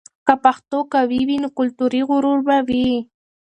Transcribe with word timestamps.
که 0.25 0.33
پښتو 0.43 0.77
قوي 0.93 1.21
وي، 1.27 1.37
نو 1.43 1.49
کلتوري 1.57 2.01
غرور 2.09 2.39
به 2.47 2.57
وي. 2.67 2.89